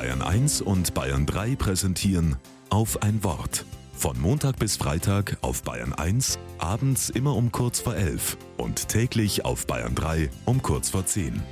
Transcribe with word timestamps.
Bayern 0.00 0.22
1 0.22 0.62
und 0.62 0.94
Bayern 0.94 1.26
3 1.26 1.56
präsentieren 1.56 2.36
auf 2.70 3.02
ein 3.02 3.22
Wort. 3.22 3.66
Von 3.92 4.18
Montag 4.18 4.58
bis 4.58 4.78
Freitag 4.78 5.36
auf 5.42 5.62
Bayern 5.62 5.92
1, 5.92 6.38
abends 6.56 7.10
immer 7.10 7.36
um 7.36 7.52
kurz 7.52 7.80
vor 7.80 7.94
11 7.94 8.38
und 8.56 8.88
täglich 8.88 9.44
auf 9.44 9.66
Bayern 9.66 9.94
3 9.94 10.30
um 10.46 10.62
kurz 10.62 10.88
vor 10.88 11.04
10. 11.04 11.42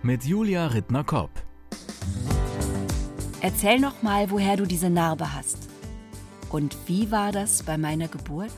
Mit 0.00 0.24
Julia 0.24 0.68
Rittner-Kopp. 0.68 1.28
Erzähl 3.42 3.78
noch 3.78 4.00
mal, 4.00 4.30
woher 4.30 4.56
du 4.56 4.64
diese 4.64 4.88
Narbe 4.88 5.34
hast. 5.34 5.58
Und 6.48 6.74
wie 6.86 7.10
war 7.10 7.32
das 7.32 7.64
bei 7.64 7.76
meiner 7.76 8.08
Geburt? 8.08 8.54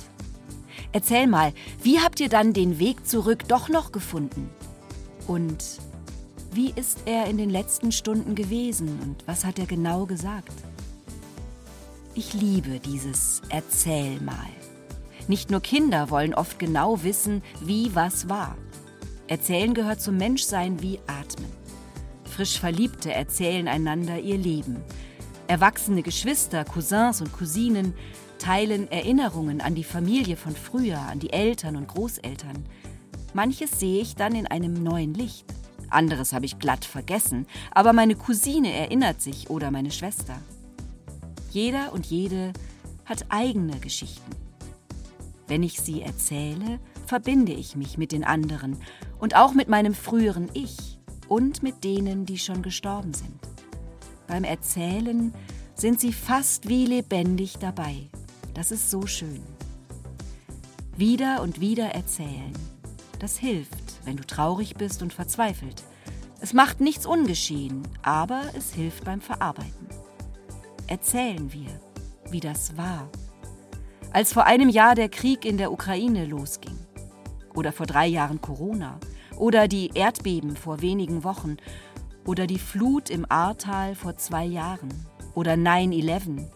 Erzähl 0.93 1.27
mal, 1.27 1.53
wie 1.82 1.98
habt 1.98 2.21
ihr 2.21 2.29
dann 2.29 2.53
den 2.53 2.79
Weg 2.79 3.09
zurück 3.09 3.48
doch 3.48 3.69
noch 3.69 3.91
gefunden? 3.91 4.51
Und 5.27 5.80
wie 6.55 6.73
ist 6.77 7.01
er 7.06 7.27
in 7.27 7.37
den 7.37 7.51
letzten 7.51 7.91
Stunden 7.91 8.34
gewesen 8.34 8.98
und 9.02 9.27
was 9.27 9.45
hat 9.45 9.59
er 9.59 9.66
genau 9.66 10.06
gesagt? 10.06 10.52
Ich 12.15 12.33
liebe 12.33 12.79
dieses 12.79 13.42
Erzähl 13.48 14.20
mal. 14.20 14.48
Nicht 15.27 15.51
nur 15.51 15.60
Kinder 15.60 16.10
wollen 16.10 16.34
oft 16.34 16.59
genau 16.59 17.02
wissen, 17.02 17.43
wie 17.60 17.95
was 17.95 18.29
war. 18.29 18.56
Erzählen 19.27 19.74
gehört 19.74 20.01
zum 20.01 20.16
Menschsein 20.16 20.80
wie 20.80 21.01
Atmen. 21.06 21.51
Frisch 22.24 22.60
Verliebte 22.60 23.12
erzählen 23.12 23.66
einander 23.66 24.21
ihr 24.21 24.38
Leben. 24.38 24.77
Erwachsene 25.48 26.02
Geschwister, 26.02 26.65
Cousins 26.65 27.21
und 27.21 27.32
Cousinen 27.32 27.95
teilen 28.38 28.91
Erinnerungen 28.93 29.60
an 29.60 29.74
die 29.74 29.84
Familie 29.84 30.37
von 30.37 30.55
früher, 30.55 31.01
an 31.01 31.18
die 31.18 31.32
Eltern 31.32 31.77
und 31.77 31.88
Großeltern. 31.88 32.65
Manches 33.32 33.80
sehe 33.80 34.02
ich 34.02 34.15
dann 34.15 34.34
in 34.34 34.46
einem 34.46 34.74
neuen 34.74 35.15
Licht. 35.15 35.46
Anderes 35.95 36.33
habe 36.33 36.47
ich 36.47 36.59
glatt 36.59 36.84
vergessen, 36.84 37.47
aber 37.71 37.93
meine 37.93 38.16
Cousine 38.16 38.73
erinnert 38.73 39.21
sich 39.23 39.51
oder 39.51 39.71
meine 39.71 39.91
Schwester. 39.91 40.37
Jeder 41.51 41.93
und 41.93 42.07
jede 42.07 42.52
hat 43.05 43.27
eigene 43.29 43.79
Geschichten. 43.79 44.30
Wenn 45.46 45.63
ich 45.63 45.80
sie 45.80 46.02
erzähle, 46.02 46.80
verbinde 47.07 47.52
ich 47.52 47.77
mich 47.77 47.99
mit 47.99 48.13
den 48.13 48.24
anderen 48.24 48.79
und 49.18 49.37
auch 49.37 49.55
mit 49.55 49.68
meinem 49.68 49.95
früheren 49.95 50.49
Ich 50.55 50.99
und 51.29 51.63
mit 51.63 51.85
denen, 51.85 52.27
die 52.27 52.38
schon 52.38 52.63
gestorben 52.63 53.15
sind. 53.15 53.38
Beim 54.27 54.45
Erzählen 54.45 55.33
sind 55.74 56.01
sie 56.01 56.13
fast 56.13 56.68
wie 56.68 56.87
lebendig 56.87 57.59
dabei. 57.59 58.09
Das 58.55 58.71
ist 58.71 58.90
so 58.90 59.07
schön. 59.07 59.43
Wieder 60.96 61.43
und 61.43 61.61
wieder 61.61 61.87
erzählen. 61.87 62.52
Das 63.25 63.39
hilft, 63.39 64.05
wenn 64.05 64.19
du 64.19 64.27
traurig 64.27 64.75
bist 64.75 65.00
und 65.00 65.15
verzweifelt. 65.15 65.83
Es 66.43 66.53
macht 66.53 66.83
nichts 66.83 67.06
ungeschehen, 67.06 67.89
aber 68.03 68.43
es 68.55 68.75
hilft 68.75 69.05
beim 69.05 69.22
Verarbeiten. 69.22 69.89
Erzählen 70.89 71.50
wir, 71.50 71.81
wie 72.31 72.41
das 72.41 72.77
war. 72.77 73.09
Als 74.12 74.34
vor 74.34 74.45
einem 74.45 74.69
Jahr 74.69 74.95
der 74.95 75.09
Krieg 75.09 75.47
in 75.47 75.56
der 75.56 75.72
Ukraine 75.72 76.27
losging. 76.27 76.77
Oder 77.55 77.72
vor 77.72 77.87
drei 77.87 78.06
Jahren 78.09 78.43
Corona. 78.43 79.00
Oder 79.39 79.69
die 79.69 79.93
Erdbeben 79.95 80.55
vor 80.55 80.83
wenigen 80.83 81.25
Wochen. 81.25 81.56
Oder 82.27 82.47
die 82.47 82.59
Flut 82.59 83.09
im 83.09 83.25
Ahrtal 83.31 83.95
vor 83.95 84.19
zwei 84.19 84.45
Jahren. 84.45 84.93
Oder 85.33 85.55
9-11. 85.55 86.47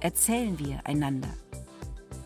Erzählen 0.00 0.58
wir 0.58 0.80
einander. 0.84 1.30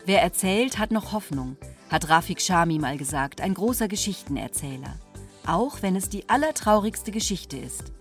Wer 0.04 0.20
erzählt, 0.20 0.80
hat 0.80 0.90
noch 0.90 1.12
Hoffnung, 1.12 1.56
hat 1.90 2.08
Rafik 2.08 2.40
Shami 2.40 2.78
mal 2.78 2.98
gesagt, 2.98 3.40
ein 3.40 3.54
großer 3.54 3.88
Geschichtenerzähler. 3.88 4.98
Auch 5.46 5.82
wenn 5.82 5.96
es 5.96 6.08
die 6.08 6.28
allertraurigste 6.28 7.10
Geschichte 7.10 7.56
ist. 7.56 7.92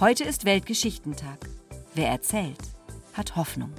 Heute 0.00 0.24
ist 0.24 0.44
Weltgeschichtentag. 0.44 1.48
Wer 1.94 2.08
erzählt, 2.08 2.58
hat 3.14 3.36
Hoffnung. 3.36 3.72